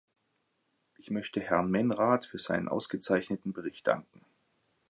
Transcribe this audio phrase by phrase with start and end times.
[0.97, 4.25] Ich möchte Herrn Menrad für seinen ausgezeichneten Bericht danken.